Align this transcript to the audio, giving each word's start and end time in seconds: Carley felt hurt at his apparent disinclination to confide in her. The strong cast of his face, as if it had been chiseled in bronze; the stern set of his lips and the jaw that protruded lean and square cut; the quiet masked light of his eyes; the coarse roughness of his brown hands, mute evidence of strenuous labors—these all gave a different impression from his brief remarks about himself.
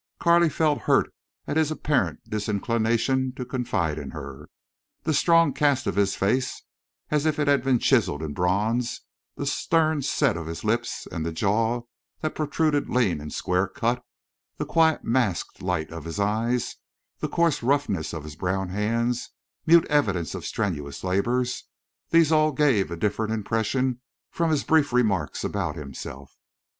Carley 0.19 0.49
felt 0.49 0.79
hurt 0.89 1.13
at 1.45 1.57
his 1.57 1.69
apparent 1.69 2.27
disinclination 2.27 3.33
to 3.35 3.45
confide 3.45 3.99
in 3.99 4.09
her. 4.09 4.49
The 5.03 5.13
strong 5.13 5.53
cast 5.53 5.85
of 5.85 5.95
his 5.95 6.15
face, 6.15 6.63
as 7.11 7.27
if 7.27 7.37
it 7.37 7.47
had 7.47 7.63
been 7.63 7.77
chiseled 7.77 8.23
in 8.23 8.33
bronze; 8.33 9.01
the 9.35 9.45
stern 9.45 10.01
set 10.01 10.37
of 10.37 10.47
his 10.47 10.63
lips 10.63 11.07
and 11.11 11.23
the 11.23 11.31
jaw 11.31 11.81
that 12.21 12.33
protruded 12.33 12.89
lean 12.89 13.21
and 13.21 13.31
square 13.31 13.67
cut; 13.67 14.03
the 14.57 14.65
quiet 14.65 15.03
masked 15.03 15.61
light 15.61 15.91
of 15.91 16.05
his 16.05 16.19
eyes; 16.19 16.77
the 17.19 17.29
coarse 17.29 17.61
roughness 17.61 18.11
of 18.11 18.23
his 18.23 18.35
brown 18.35 18.69
hands, 18.69 19.29
mute 19.67 19.85
evidence 19.85 20.33
of 20.33 20.47
strenuous 20.47 21.03
labors—these 21.03 22.31
all 22.31 22.51
gave 22.53 22.89
a 22.89 22.95
different 22.97 23.31
impression 23.33 24.01
from 24.31 24.49
his 24.49 24.63
brief 24.63 24.91
remarks 24.91 25.43
about 25.43 25.75
himself. 25.75 26.39